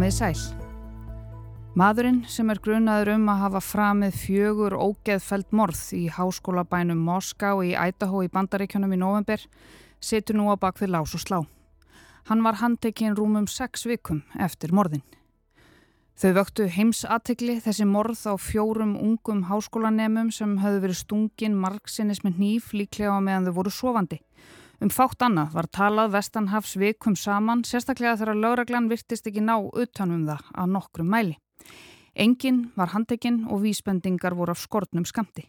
[0.00, 0.38] Komið sæl.
[1.76, 7.74] Maðurinn sem er grunaður um að hafa framið fjögur ógeðfæld morð í háskólabænum Moská í
[7.76, 9.44] Ædahó í bandaríkjunum í november
[10.00, 11.38] setur nú á bakfið lás og slá.
[12.32, 15.04] Hann var handekinn rúmum sex vikum eftir morðin.
[16.16, 22.40] Þau vöktu heimsatikli þessi morð á fjórum ungum háskólanemum sem höfðu verið stungin margsinnis með
[22.40, 24.22] nýf líklega meðan þau voru sofandi.
[24.80, 30.22] Um fátt annað var talað Vestanhafs vikum saman, sérstaklega þegar lauraglan virtist ekki ná utanum
[30.24, 31.36] það að nokkrum mæli.
[32.16, 35.44] Engin var handekinn og vísbendingar voru af skortnum skamti.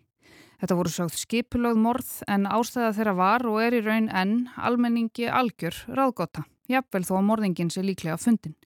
[0.59, 5.31] Þetta voru sögð skipulögð morð en ástæða þeirra var og er í raun enn almenningi
[5.31, 8.59] algjör ráðgóta, jafnvel þó að morðingin sé líklega fundin.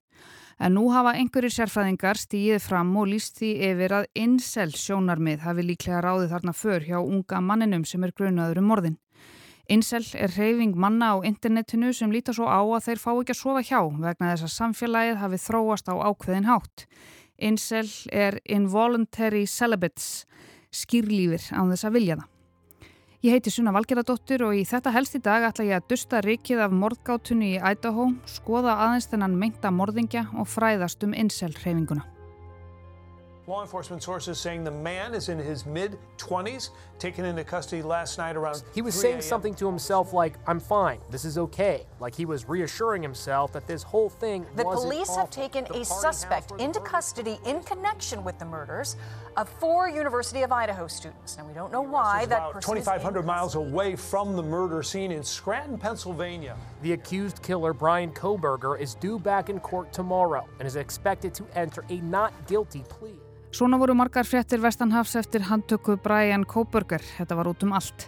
[0.58, 5.70] En nú hafa einhverjir sérfræðingar stíðið fram og líst því yfir að insel sjónarmið hafi
[5.70, 9.02] líklega ráðið þarna för hjá unga manninum sem er grunaður um morðin.
[9.68, 13.40] Insel er reyfing manna á internetinu sem lítar svo á að þeir fá ekki að
[13.40, 16.86] sofa hjá vegna þess að samfélagið hafi þróast á ákveðin hátt.
[17.36, 20.24] Insel er involuntary celibates,
[20.70, 22.32] skýrlífir án þess að vilja það.
[23.26, 26.62] Ég heiti Sunna Valgeradóttir og í þetta helst í dag ætla ég að dusta rikið
[26.62, 32.06] af mordgátunni í Idaho, skoða aðeins þennan meinta mordingja og fræðast um insel reyfinguna.
[33.48, 38.18] Law enforcement sources saying the man is in his mid 20s, taken into custody last
[38.18, 38.64] night around.
[38.74, 41.86] He was saying something to himself like, I'm fine, this is okay.
[42.00, 45.20] Like he was reassuring himself that this whole thing The wasn't police awful.
[45.20, 46.84] have taken The a suspect into murdered.
[46.90, 48.96] custody in connection with the murders
[49.36, 51.38] of four University of Idaho students.
[51.38, 55.12] Now, we don't know why that person is 2,500 miles away from the murder scene
[55.12, 56.56] in Scranton, Pennsylvania.
[56.82, 61.46] The accused killer, Brian Koberger, is due back in court tomorrow and is expected to
[61.54, 63.14] enter a not guilty plea.
[63.56, 67.00] Svona voru margar fréttir Vestanhafs eftir handtöku Brian Koberger.
[67.00, 68.02] Þetta var út um allt.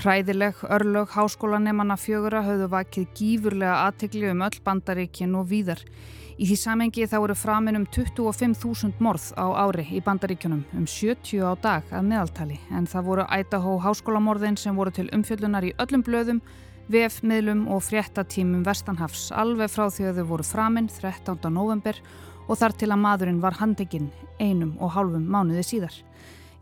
[0.00, 5.84] Hræðileg, örlög, háskólanemanna fjögura höfðu vakið gífurlega aðtegli um öll bandaríkin og víðar.
[6.34, 11.46] Í því samengi þá eru framin um 25.000 morð á ári í bandaríkjunum, um 70
[11.46, 12.58] á dag að meðaltali.
[12.74, 16.42] En það voru Idaho háskólamorðin sem voru til umfjöldunar í öllum blöðum,
[16.90, 21.38] vefmiðlum og fréttatímum Vestanhafs alveg frá því að þau voru framin 13.
[21.52, 24.08] november og þar til að maðurinn var handekinn
[24.40, 25.96] einum og hálfum mánuði síðar.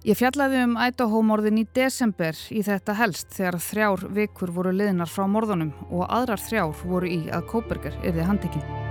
[0.06, 5.24] Ég fjallaði um Idaho-morðin í desember í þetta helst þegar þrjár vikur voru liðnar frá
[5.26, 8.84] morðunum og aðrar þrjár voru í að Kóperger yrði handekinn.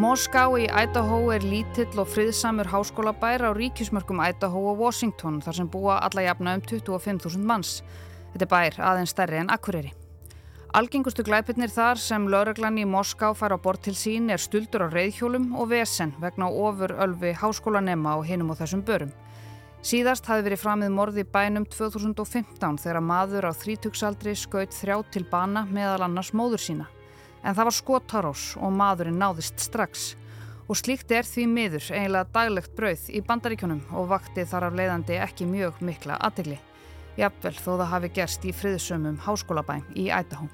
[0.00, 5.68] Moská í Idaho er lítill og friðsamur háskólabær á ríkismörkum Idaho og Washington þar sem
[5.72, 7.80] búa alla jafna um 25.000 manns.
[8.32, 9.99] Þetta bær aðeins stærri en Akureyri.
[10.70, 14.88] Algengustu glæpirnir þar sem lauraglan í Moská fær á bort til sín er stuldur á
[14.92, 19.10] reyðhjólum og vesen vegna ofur ölfi háskólanema á hinum og þessum börum.
[19.82, 25.64] Síðast hafi verið framið morði bænum 2015 þegar maður á þrítugsaldri skaut þrjá til bana
[25.66, 26.86] meðal annars móður sína.
[27.42, 30.14] En það var skotarós og maðurinn náðist strax.
[30.70, 35.18] Og slíkt er því miður eiginlega daglegt brauð í bandaríkjunum og vakti þar af leiðandi
[35.18, 36.62] ekki mjög mikla aðtegli.
[37.18, 40.46] Jafnvel þó það hafi gerst í friðsömmum háskólabæn í Ædahó.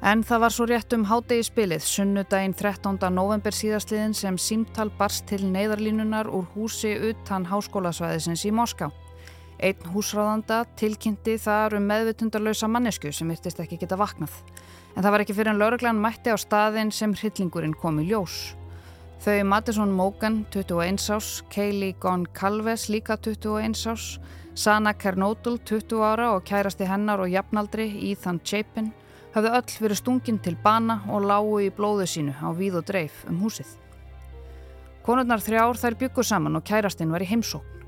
[0.00, 2.94] En það var svo rétt um hádegi spilið, sunnudaginn 13.
[3.12, 8.88] november síðastliðin sem símtal barst til neyðarlínunar úr húsi utan háskólasvæðisins í Moská.
[9.60, 14.32] Einn húsráðanda tilkynnti þar um meðvitundarlausa mannesku sem virtist ekki geta vaknað.
[14.96, 18.54] En það var ekki fyrir en lauruglan mætti á staðin sem hryllingurinn kom í ljós.
[19.20, 24.16] Þau Madison Mogan, 21 ás, Kaylee Goncalves, líka 21 ás,
[24.56, 28.94] Sana Kernodal, 20 ára og kærasti hennar og jafnaldri, Ethan Chapin,
[29.34, 33.24] hafðu öll verið stungin til bana og lágu í blóðu sínu á víð og dreif
[33.30, 33.76] um húsið.
[35.06, 37.78] Konurnar þrjár þær byggu saman og kærastinn var í heimsókn.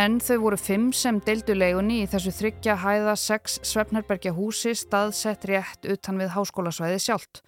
[0.00, 5.44] En þau voru fimm sem deildu leigunni í þessu þryggja hæða sex svefnherbergja húsi staðsett
[5.50, 7.42] rétt utan við háskólasvæði sjálft.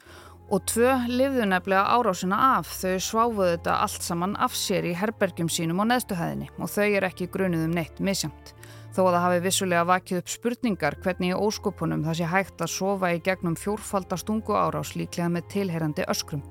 [0.53, 5.49] Og tvö lifðu nefnilega árásina af, þau sváfuðu þetta allt saman af sér í herbergjum
[5.49, 8.53] sínum á neðstuhæðinni og þau er ekki grunuð um neitt misjamt.
[8.95, 12.71] Þó að það hafi vissulega vakið upp spurningar hvernig í óskopunum það sé hægt að
[12.71, 16.45] sofa í gegnum fjórfaldastungu árás líklega með tilherandi öskrum.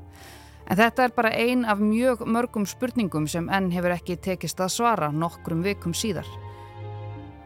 [0.68, 4.74] En þetta er bara ein af mjög mörgum spurningum sem enn hefur ekki tekist að
[4.75, 6.28] svara nokkrum vikum síðar.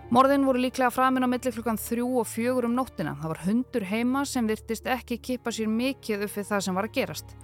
[0.09, 3.17] Morðin voru líklega framin á milli klukkan þrjú og fjögur um nóttina.
[3.21, 6.89] Það var hundur heima sem virtist ekki kippa sér mikið upp við það sem var
[6.89, 7.37] að gerast.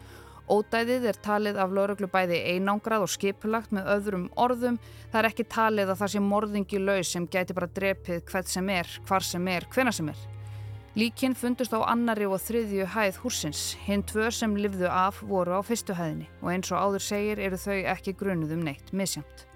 [0.52, 4.80] Ódæðið er talið af lauruglu bæði einangrað og skipulagt með öðrum orðum.
[5.14, 8.72] Það er ekki talið að það sé morðingi laus sem gæti bara drepið hvert sem
[8.74, 10.26] er, hvar sem er, hvena sem er.
[11.00, 13.64] Líkin fundust á annari og þriðju hæð húsins.
[13.88, 17.58] Hinn tvö sem livðu af voru á fyrstu hæðinni og eins og áður segir eru
[17.58, 19.48] þau ekki grunuð um neitt misjamt.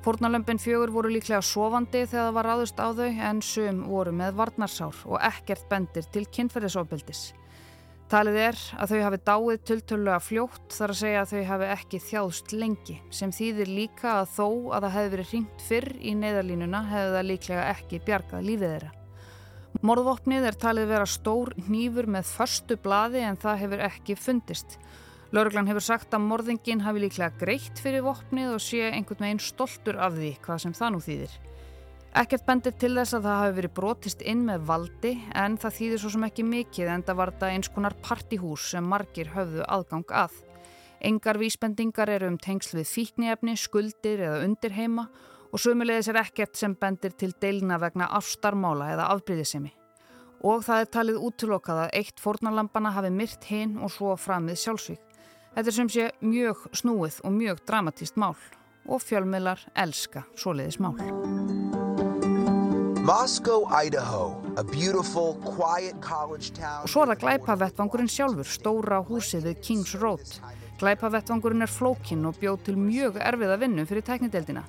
[0.00, 4.38] Fórnalömpin fjögur voru líklega sofandi þegar það var ráðust á þau en sum voru með
[4.38, 7.26] varnarsár og ekkert bendir til kynferðisofbildis.
[8.10, 11.98] Talið er að þau hafi dáið tiltölulega fljótt þar að segja að þau hafi ekki
[12.08, 16.80] þjáðst lengi sem þýðir líka að þó að það hefði verið hringt fyrr í neyðarlínuna
[16.88, 18.90] hefði það líklega ekki bjargað lífið þeirra.
[19.86, 24.74] Morðvopnið er talið vera stór nýfur með förstu bladi en það hefur ekki fundist.
[25.30, 30.02] Lörglann hefur sagt að morðingin hafi líklega greitt fyrir vopnið og sé einhvern veginn stoltur
[30.02, 31.38] af því hvað sem það nú þýðir.
[32.10, 36.00] Ekkert bendir til þess að það hafi verið brotist inn með valdi en það þýðir
[36.02, 40.14] svo sem ekki mikið en það var þetta eins konar partihús sem margir höfðu aðgang
[40.24, 40.32] að.
[41.06, 45.06] Engar vísbendingar eru um tengsl við fíkniefni, skuldir eða undirheima
[45.50, 49.70] og sömulegis er ekkert sem bendir til deilna vegna ástarmála eða afbríðisemi.
[50.42, 55.06] Og það er talið útlokað að eitt fórnarlampana hafi myrt hinn og svo framið sjálfsvík.
[55.54, 58.34] Þetta er sem sé mjög snúið og mjög dramatíst mál
[58.90, 60.98] og fjölmiðlar elska svoleiðis mál.
[63.10, 66.84] Moscow, Idaho, a beautiful, quiet college town.
[66.84, 70.36] Og svo er það glæpavettvangurinn sjálfur, stóra húsið við Kings Road.
[70.78, 74.62] Glæpavettvangurinn er flókinn og bjóð til mjög erfiða vinnu fyrir tæknideldina.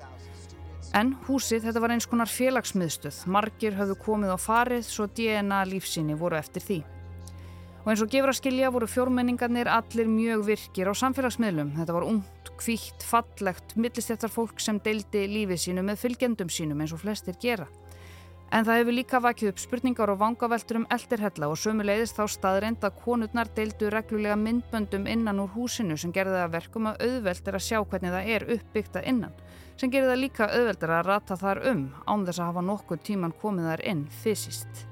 [0.98, 6.18] En húsið þetta var eins konar félagsmiðstöð, margir höfðu komið á farið svo DNA lífsíni
[6.18, 6.80] voru eftir því.
[7.84, 11.76] Og eins og gefur að skilja voru fjórmenningarnir allir mjög virkir á samfélagsmiðlum.
[11.78, 16.98] Þetta var ungt, kvítt, fallegt, millistjættar fólk sem deildi lífið sínu með fylgjendum sínum eins
[16.98, 17.70] og flestir gera.
[18.52, 22.84] En það hefur líka vakið upp spurningar og vangaveltur um eldirhella og sömuleiðist þá staðreind
[22.84, 27.58] að konurnar deildu reglulega myndböndum innan úr húsinu sem gerði það verkum að auðvelt er
[27.58, 29.38] að sjá hvernig það er uppbyggt að innan
[29.80, 33.38] sem gerir það líka auðveldur að rata þar um án þess að hafa nokkuð tíman
[33.42, 34.84] komið þar inn fysiskt.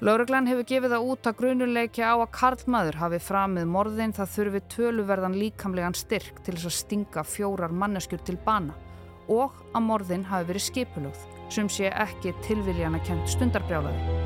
[0.00, 4.64] Lauruglan hefur gefið það út að grunuleikja á að Karlmaður hafi framið morðin það þurfi
[4.72, 8.74] töluverðan líkamlegan styrk til þess að stinga fjórar manneskjur til bana
[9.28, 14.22] og að morðin hafi verið skipulögð sem sé ekki tilviljana kent stundarbrjálaði.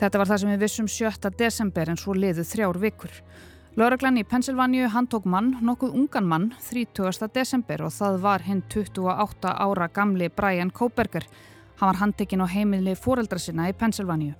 [0.00, 1.30] Þetta var það sem við vissum 7.
[1.36, 3.12] desember en svo liðu þrjár vikur.
[3.78, 7.28] Lörglann í Pennsylvaníu handtók mann, nokkuð ungan mann, 30.
[7.34, 11.26] desember og það var hinn 28 ára gamli Brian Koberger.
[11.80, 14.34] Hann var handtekinn á heimili fóreldra sinna í Pennsylvaníu.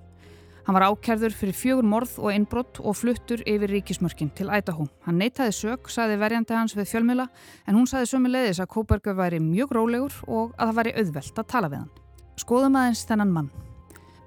[0.67, 4.85] Hann var ákjærður fyrir fjögur morð og innbrott og fluttur yfir ríkismörkin til Idaho.
[5.07, 7.25] Hann neytaði sög, saði verjandi hans við fjölmjöla,
[7.65, 11.41] en hún saði sömu leiðis að Koberger væri mjög rólegur og að það væri auðvelt
[11.41, 11.91] að tala við hann.
[12.37, 13.49] Skoðum aðeins þennan mann.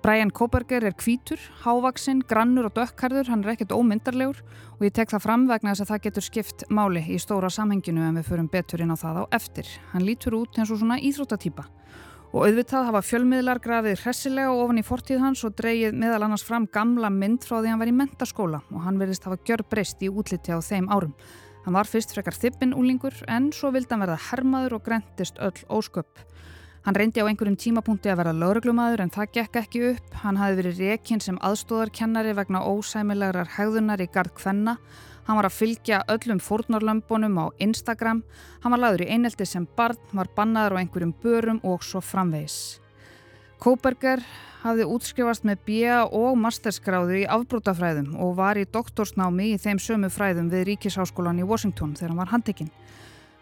[0.05, 4.43] Brian Koberger er kvítur, hávaksinn, grannur og dökkarður, hann er ekkert ómyndarlegur
[4.75, 8.05] og ég tek það fram vegna þess að það getur skipt máli í stóra samhenginu
[8.05, 9.71] en við förum betur inn á það á eftir.
[9.95, 11.65] Hann lítur út eins og svona íþróttatýpa
[12.35, 16.65] og auðvitað hafa fjölmiðlar grafið hressilega ofan í fortíð hans og dreyið meðal annars fram
[16.67, 20.11] gamla mynd frá því hann var í mentaskóla og hann verðist hafa gjör breyst í
[20.11, 21.13] útliti á þeim árum.
[21.63, 25.63] Hann var fyrst frekar þippin úlingur en svo vildi hann verða hermaður og grentist öll
[25.71, 26.25] ósköp.
[26.85, 30.11] Hann reyndi á einhverjum tímapunkti að vera lauruglumadur en það gekk ekki upp.
[30.27, 34.75] Hann hafi verið rekinn sem aðstóðarkennari vegna ósæmilegar hegðunar í gard Kvenna.
[35.25, 38.23] Hann var að fylgja öllum fórnarlömbunum á Instagram.
[38.61, 42.81] Hann var laður í einelti sem barn, var bannaður á einhverjum börum og svo framvegis.
[43.63, 44.21] Kóberger
[44.65, 46.03] hafði útskrifast með B.A.
[46.05, 51.49] og masterskráðu í afbrótafræðum og var í doktorsnámi í þeim sömu fræðum við Ríkisháskólan í
[51.49, 52.73] Washington þegar hann var handtekinn.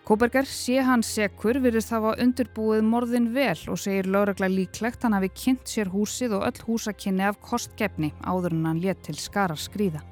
[0.06, 5.30] Kóberger sé hann sekur virðist hafa undirbúið morðin vel og segir lögregla líklegt hann hafi
[5.30, 10.11] kynnt sér húsið og öll húsakinni af kostgefni áður en hann létt til skara skrýða.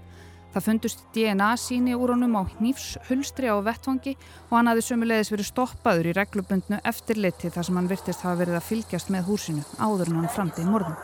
[0.50, 4.16] Það fundust DNA síni úr honum á hnífshulstri á vettvangi
[4.48, 8.58] og hann hafi sömulegis verið stoppaður í reglubundnu eftirliti þar sem hann virtist hafa verið
[8.58, 10.98] að fylgjast með húsinu áður en hann framti í morðin.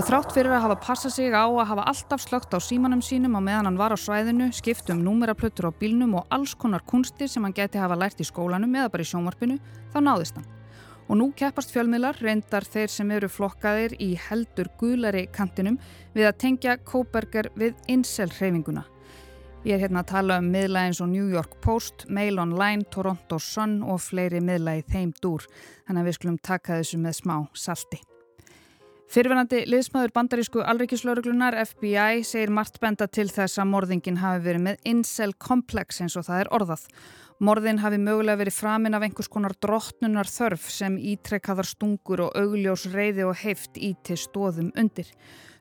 [0.00, 3.36] Og þrátt fyrir að hafa passað sig á að hafa alltaf slögt á símanum sínum
[3.36, 7.28] á meðan hann var á svæðinu, skipt um númeraplötur á bílnum og alls konar kunstir
[7.28, 9.60] sem hann geti hafa lært í skólanum eða bara í sjónvarpinu,
[9.92, 10.48] þá náðist hann.
[11.10, 15.80] Og nú keppast fjölmiðlar reyndar þeir sem eru flokkaðir í heldur guðlari kantinum
[16.14, 18.84] við að tengja Kóberger við Insel-hreyfinguna.
[19.66, 23.40] Ég er hérna að tala um miðla eins og New York Post, Mail Online, Toronto
[23.42, 25.50] Sun og fleiri miðla í þeim dúr.
[25.88, 28.00] Þannig að við skulum taka þessu með smá salti.
[29.10, 34.84] Fyrirvenandi liðsmaður bandarísku alrikiðslauruglunar FBI segir margt benda til þess að morðingin hafi verið með
[34.86, 36.84] incel komplex eins og það er orðað.
[37.42, 42.84] Morðin hafi mögulega verið framinn af einhvers konar drottnunar þörf sem ítrekkaðar stungur og augljós
[42.92, 45.10] reyði og heift í til stóðum undir.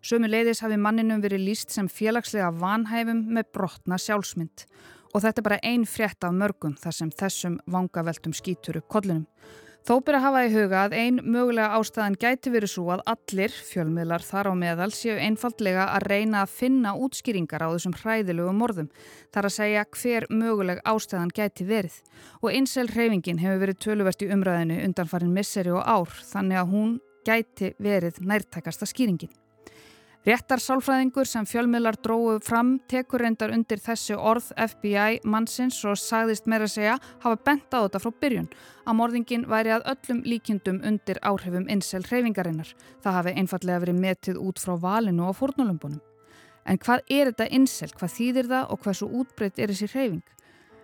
[0.05, 4.67] Sömu leiðis hafi manninum verið líst sem félagslega vanhæfum með brotna sjálfsmynd.
[5.15, 9.25] Og þetta er bara ein frétt af mörgum þar sem þessum vangaveltum skýtur upp kollunum.
[9.87, 13.55] Þó byrja að hafa í huga að ein mögulega ástæðan gæti verið svo að allir
[13.69, 18.91] fjölmiðlar þar á meðal séu einfaldlega að reyna að finna útskýringar á þessum hræðilegu morðum.
[19.33, 21.99] Þar að segja hver möguleg ástæðan gæti verið.
[22.43, 26.73] Og einsel hreyfingin hefur verið töluvert í umræðinu undan farin misseri og ár þannig að
[26.75, 29.31] hún gæti verið nærtækasta skýringin.
[30.27, 36.49] Réttar sálfræðingur sem fjölmiðlar dróðu fram tekur reyndar undir þessi orð FBI mannsins og sagðist
[36.51, 38.49] meira segja hafa bent á þetta frá byrjun
[38.83, 42.73] að morðingin væri að öllum líkjundum undir áhrifum insel hreyfingarinnar.
[42.99, 46.03] Það hafi einfallega verið metið út frá valinu og fórnulömbunum.
[46.67, 47.89] En hvað er þetta insel?
[47.95, 50.35] Hvað þýðir það og hvað svo útbreytt er þessi hreyfing?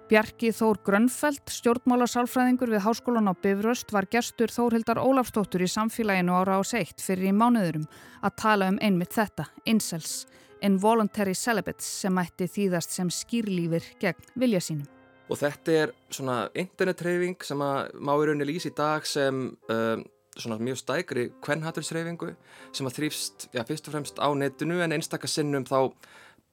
[0.06, 6.60] Bjarki Þór Grönfeld, stjórnmálasálfræðingur við Háskólan á Bifröst, var gerstur Þórhildar Ólafstóttur í samfélaginu ára
[6.60, 7.88] á seitt fyrir í mánuðurum
[8.22, 10.28] að tala um einmitt þetta, incels,
[10.62, 14.86] involuntary celibates sem mætti þýðast sem skýrlífir gegn vilja sínum.
[15.26, 20.04] Og þetta er svona internettreyfing sem að má í rauninni lýsa í dag sem um,
[20.38, 22.36] svona mjög stækri kvennhattursreyfingu
[22.70, 25.90] sem að þrýfst, já, fyrst og fremst á netinu en einstakar sinnum þá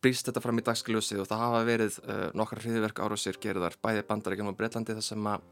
[0.02, 3.76] brýst þetta fram í dagskiljósið og það hafa verið uh, nokkar hriðverk ára sér gerðar
[3.82, 5.46] bæði bandaríkjum og Breitlandi þar sem að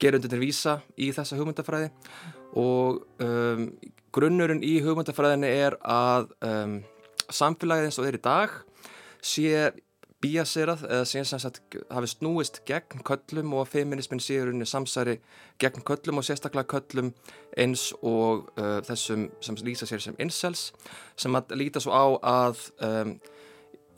[0.00, 1.90] gera undir vísa í þessa hugmyndafræði.
[2.60, 3.68] Og um,
[4.14, 6.80] grunnurinn í hugmyndafræðinni er að um,
[7.30, 8.58] samfélagið eins og þeir í dag
[9.20, 9.70] sé
[10.20, 15.16] bíaserað eða sé sem sagt hafi snúist gegn köllum og feminismin sé unni samsæri
[15.60, 17.12] gegn köllum og sérstaklega köllum
[17.56, 20.70] eins og uh, þessum sem lýsa sér sem incels
[21.16, 23.14] sem að líta svo á að um,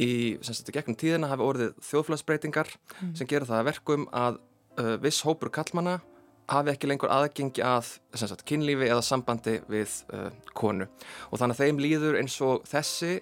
[0.02, 3.12] í sagt, gegnum tíðina hafi orðið þjóðflagsbreytingar mm.
[3.18, 4.40] sem gera það verkum að
[4.78, 6.00] uh, viss hópur kallmana
[6.52, 10.88] hafi ekki lengur aðgengi að sagt, kynlífi eða sambandi við uh, konu
[11.30, 13.20] og þannig að þeim líður eins og þessi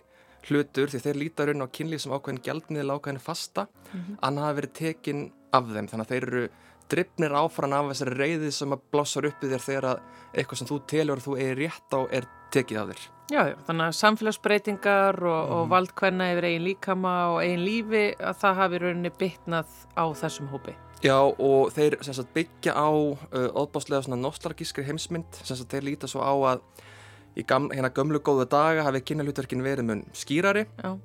[0.49, 4.19] hlutur því þeir lítar inn á kynlíf sem ákveðin gjaldniðil ákveðin fasta mm -hmm.
[4.23, 5.23] hann hafi verið tekinn
[5.53, 6.45] af þeim þannig að þeir eru
[6.91, 10.01] drifnir áfran af þessari reyði sem að blossar upp í þér þegar að
[10.35, 13.55] eitthvað sem þú telur og þú er rétt á er tekið af þér Já, já,
[13.69, 15.51] þannig að samfélagsbreytingar og, mm.
[15.55, 15.71] og mhm.
[15.71, 20.75] valdkvenna yfir eigin líkama og eigin lífi að það hafi rauninni bytnað á þessum hópi.
[21.01, 26.35] Já og þeir sagt, byggja á uh, óbáslega nostalgískri heimsmynd sem þeir líta svo á
[26.53, 26.67] að
[27.39, 30.99] í gam, hérna gömlu góðu daga hafi kynalutverkin verið mun skýrari já.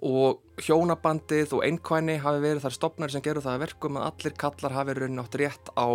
[0.00, 4.38] og hjónabandið og einkvæni hafi verið þar stopnari sem gerur það að verkum að allir
[4.40, 5.86] kallar hafi rauninni átt rétt á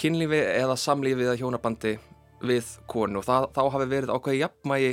[0.00, 1.94] kynlífi eða samlífið að hjónabandi
[2.40, 4.92] við konu og það, þá hafi verið ákveði jafnmægi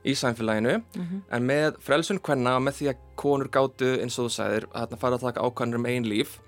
[0.00, 1.20] í samfélaginu mm -hmm.
[1.30, 5.14] en með frelsun kvenna með því að konur gátu eins og þú segir að fara
[5.14, 6.38] að taka ákvæmur um einn líf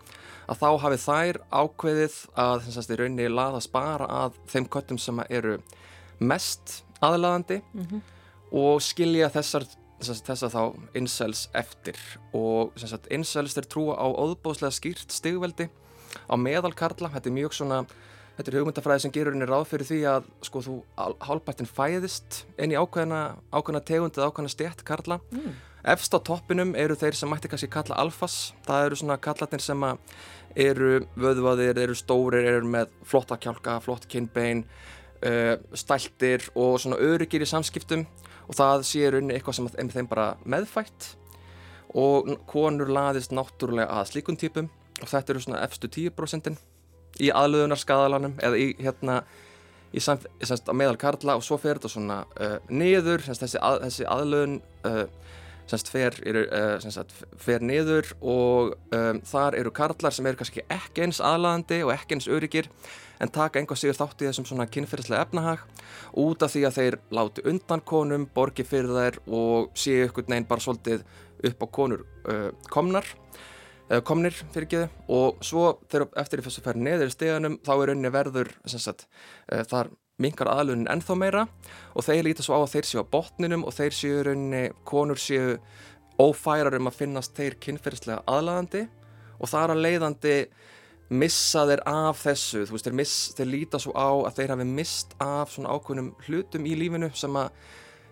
[0.48, 5.20] að þá hafi þær ákveðið að þess að rauninni laða spara að þeim köttum sem
[5.28, 5.58] eru
[6.18, 8.00] mest aðlaðandi mm -hmm.
[8.52, 9.66] og skilja þessar
[10.02, 10.62] þess að þá
[10.98, 11.98] incels eftir
[12.32, 12.72] og
[13.10, 15.68] incels þeir trúa á óðbóðslega skýrt stigveldi
[16.28, 17.86] á meðalkarla, þetta er mjög svona
[18.36, 20.76] Þetta er hugmyndafræði sem gerur henni ráð fyrir því að sko þú
[21.26, 23.20] hálpættin fæðist inn í ákveðna,
[23.52, 25.18] ákveðna tegund eða ákveðna stjætt karla.
[25.34, 25.58] Mm.
[25.92, 28.54] Efst á toppinum eru þeir sem mætti kannski kalla alfas.
[28.64, 29.84] Það eru svona kallatnir sem
[30.56, 34.64] eru vöðvaðir, eru stórir, eru með flotta kjálka, flott kinnbein,
[35.26, 38.06] uh, stæltir og svona öryggir í samskiptum
[38.48, 41.12] og það séur unni eitthvað sem er þeim bara meðfætt
[41.98, 44.70] og konur laðist náttúrulega að slíkun típum
[45.02, 46.56] og þetta eru svona efstu 10%
[47.20, 49.22] í aðlöðunarskadalanum eða í hérna
[49.92, 53.82] í samt, semst, meðal karla og svo fer þetta svona uh, niður semst, þessi, að,
[53.86, 55.04] þessi aðlöðun uh,
[55.68, 61.06] semst, fer, eru, uh, fer niður og um, þar eru karlar sem eru kannski ekki
[61.06, 62.70] eins aðlaðandi og ekki eins öryggir
[63.22, 65.62] en taka einhvað sigur þátt í þessum svona kynferðislega efnahag
[66.18, 70.48] út af því að þeir láti undan konum, borgi fyrir þær og séu ykkur neinn
[70.48, 71.04] bara svolítið
[71.46, 73.06] upp á konur uh, komnar
[74.08, 77.90] komnir fyrir geðu og svo þegar eftir þess að færa neður í steganum þá er
[77.90, 79.06] rauninni verður sagt,
[79.68, 79.90] þar
[80.22, 81.46] mingar aðlunin ennþá meira.
[81.96, 85.20] Og þeir líta svo á að þeir séu á botninum og þeir séu rauninni, konur
[85.20, 85.56] séu
[86.20, 88.84] ófærar um að finnast þeir kynferðslega aðlæðandi
[89.42, 90.34] og það er að leiðandi
[91.12, 95.16] missa þeir af þessu, veist, þeir, miss, þeir líta svo á að þeir hafi mist
[95.20, 97.50] af svona ákveðnum hlutum í lífinu sem að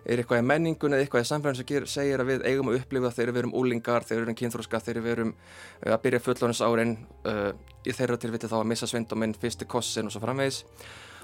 [0.05, 3.11] er eitthvað í menningun eða eitthvað í samfélagin sem segir að við eigum að upplifa
[3.13, 6.97] þegar við erum úlingar, þegar við erum kynþróska, þegar við erum uh, að byrja fullónisárin
[7.29, 7.47] uh,
[7.85, 10.63] í þeirra tilviti þá að missa svinduminn, fyrsti kossin og svo framvegis.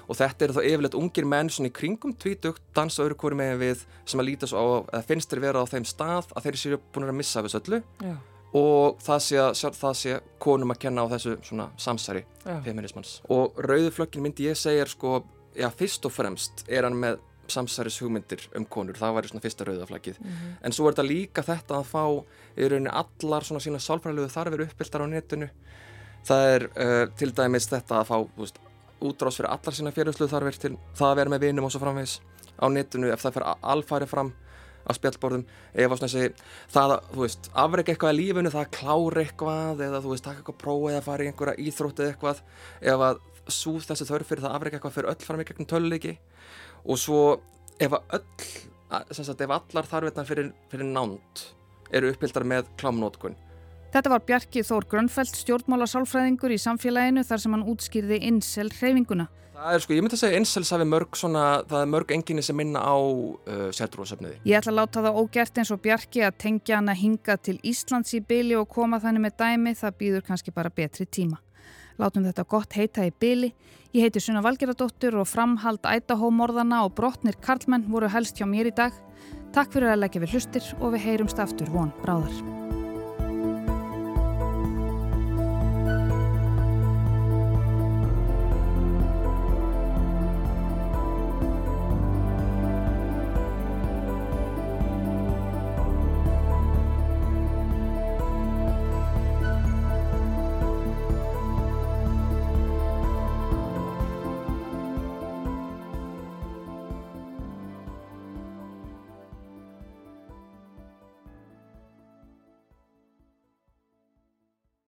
[0.08, 3.60] Og þetta eru þá yfirleitt ungir menn svona í kringum tvítugt, dansa öru hverju megin
[3.60, 6.60] við sem að líta svo á, eða finnst þeir vera á þeim stað að þeir
[6.62, 7.82] séu búin að missa þessu öllu.
[8.00, 8.16] Já.
[8.56, 9.42] og það sé,
[9.76, 12.22] það sé konum að kenna á þessu svona samsæri
[12.64, 15.18] feminismans og rauðuflöggin myndi ég segja sko,
[15.52, 17.18] já fyrst og fremst er hann með
[17.52, 20.56] samsæris hugmyndir um konur, það væri svona fyrsta rauðaflækið mm -hmm.
[20.62, 22.04] en svo er þetta líka þetta að fá
[22.56, 25.48] í rauninni allar svona sína sálfræðilegu þarfir uppbyltar á netinu.
[26.28, 28.58] Það er uh, til dæmis þetta að fá veist,
[29.00, 32.20] útrás fyrir allar sína fjárhusluðu þarfir til það að vera með vinum og svo framvegs
[32.58, 34.32] á netinu ef það fer alfæri fram
[34.88, 35.44] á spjallborðum.
[35.74, 36.28] Ef þessi,
[36.72, 40.24] það að, þú veist, afreika eitthvað í lífunu, það að klára eitthvað eða þú veist,
[40.24, 42.42] taka eitthvað próf eða fara í einhverja íþrótt eða eitthvað.
[42.80, 43.20] Ef að
[43.52, 46.14] svo þessi þörf fyrir það afreika eitthvað fyrir öll fram í gegnum töluleiki
[46.84, 47.22] og svo
[47.80, 48.24] ef öll,
[49.12, 51.44] sagt ef allar þarfirna fyrir, fyrir nánt
[51.94, 53.36] eru uppbyldar með klámnótkun.
[53.88, 59.30] Þetta var Bjarki Þór Grönfeldt, stjórnmála sálfræðingur í samfélaginu þar sem hann útskýrði insel hreyfinguna.
[59.58, 62.44] Það er sko, ég myndi að segja einsels hafi mörg svona, það er mörg enginni
[62.46, 64.36] sem minna á uh, sértrúasöfniði.
[64.46, 67.56] Ég ætla að láta það ógert eins og Bjarki að tengja hann að hinga til
[67.66, 71.40] Íslands í byli og koma þannig með dæmi, það býður kannski bara betri tíma.
[71.98, 73.50] Látum þetta gott heita í byli.
[73.96, 78.76] Ég heiti Sunna Valgeradóttur og framhald ætahómorðana og brotnir Karlmenn voru helst hjá mér í
[78.76, 78.94] dag.
[79.56, 82.67] Takk fyrir að leggja við hlustir og við heyrumst aftur von bráðar.